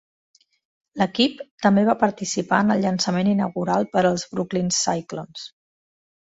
L'equip 1.01 1.43
també 1.65 1.83
va 1.89 1.95
participar 2.05 2.63
en 2.67 2.75
el 2.77 2.83
llançament 2.87 3.31
inaugural 3.35 3.89
per 3.95 4.05
als 4.13 4.27
Brooklyn 4.35 4.77
Cyclones. 4.83 5.49